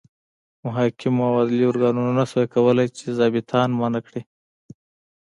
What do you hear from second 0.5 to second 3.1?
محاکمو او عدلي ارګانونو نه شوای کولای